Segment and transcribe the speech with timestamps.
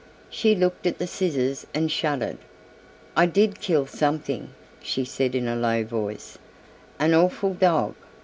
[0.31, 2.39] She looked at the scissors and shuddered.
[3.15, 4.49] "I did kill something,"
[4.81, 6.39] she said in a low voice,
[6.97, 7.93] "an awful dog...